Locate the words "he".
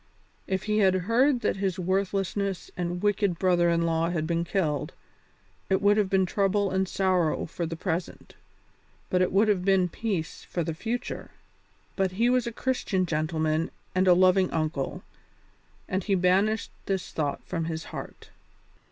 0.63-0.79, 12.13-12.31, 16.03-16.15